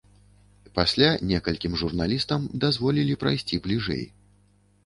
Пасля 0.77 1.09
некалькім 1.33 1.77
журналістам 1.81 2.47
дазволілі 2.65 3.19
прайсці 3.25 3.61
бліжэй. 3.67 4.03